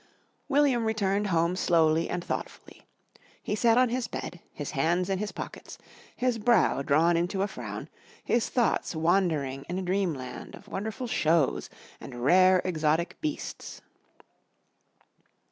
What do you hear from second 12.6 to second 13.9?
exotic beasts.